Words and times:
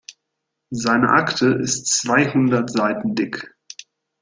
Seine 0.73 1.09
Akte 1.09 1.45
ist 1.49 1.85
zweihundert 1.85 2.71
Seiten 2.71 3.13
dick. 3.13 3.53